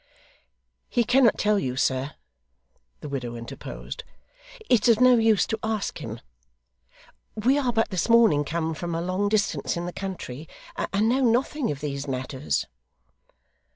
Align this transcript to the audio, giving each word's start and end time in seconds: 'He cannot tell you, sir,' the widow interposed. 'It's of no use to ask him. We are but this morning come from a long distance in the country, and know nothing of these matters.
'He 0.89 1.03
cannot 1.03 1.37
tell 1.37 1.59
you, 1.59 1.75
sir,' 1.75 2.13
the 3.01 3.07
widow 3.07 3.35
interposed. 3.35 4.03
'It's 4.67 4.87
of 4.89 4.99
no 4.99 5.15
use 5.17 5.45
to 5.45 5.59
ask 5.61 5.99
him. 5.99 6.21
We 7.35 7.55
are 7.59 7.71
but 7.71 7.91
this 7.91 8.09
morning 8.09 8.43
come 8.43 8.73
from 8.73 8.95
a 8.95 8.99
long 9.01 9.29
distance 9.29 9.77
in 9.77 9.85
the 9.85 9.93
country, 9.93 10.49
and 10.75 11.07
know 11.07 11.21
nothing 11.23 11.69
of 11.69 11.81
these 11.81 12.07
matters. 12.07 12.65